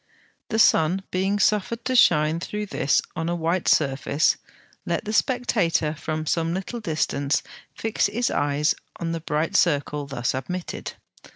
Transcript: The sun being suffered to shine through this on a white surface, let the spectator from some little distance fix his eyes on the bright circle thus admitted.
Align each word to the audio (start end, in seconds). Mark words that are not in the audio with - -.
The 0.49 0.57
sun 0.57 1.03
being 1.11 1.37
suffered 1.37 1.85
to 1.85 1.95
shine 1.95 2.39
through 2.39 2.65
this 2.65 3.03
on 3.15 3.29
a 3.29 3.35
white 3.35 3.67
surface, 3.67 4.35
let 4.83 5.05
the 5.05 5.13
spectator 5.13 5.93
from 5.93 6.25
some 6.25 6.55
little 6.55 6.79
distance 6.79 7.43
fix 7.75 8.07
his 8.07 8.31
eyes 8.31 8.73
on 8.99 9.11
the 9.11 9.21
bright 9.21 9.55
circle 9.55 10.07
thus 10.07 10.33
admitted. 10.33 10.93